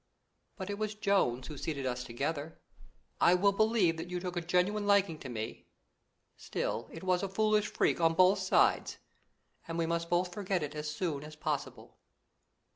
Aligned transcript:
But 0.55 0.71
it 0.71 0.79
was 0.79 0.95
Jones 0.95 1.45
who 1.45 1.59
seated 1.59 1.85
us 1.85 2.03
together. 2.03 2.57
I 3.19 3.35
will 3.35 3.51
believe 3.51 3.97
that 3.97 4.09
you 4.09 4.19
took 4.19 4.35
a 4.35 4.41
genuine 4.41 4.87
liking 4.87 5.19
to 5.19 5.29
me; 5.29 5.67
still, 6.35 6.89
it 6.91 7.03
was 7.03 7.21
a 7.21 7.29
foolish 7.29 7.67
freak 7.67 8.01
on 8.01 8.15
both 8.15 8.39
sides, 8.39 8.97
and 9.67 9.77
we 9.77 9.85
must 9.85 10.09
both 10.09 10.33
forget 10.33 10.63
it 10.63 10.73
as 10.73 10.89
soon 10.89 11.23
as 11.23 11.35
possible." 11.35 11.97